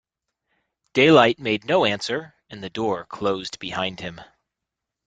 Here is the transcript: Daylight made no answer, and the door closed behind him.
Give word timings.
Daylight 0.93 1.37
made 1.37 1.63
no 1.65 1.85
answer, 1.85 2.33
and 2.49 2.63
the 2.63 2.71
door 2.71 3.05
closed 3.05 3.59
behind 3.59 3.99
him. 3.99 4.19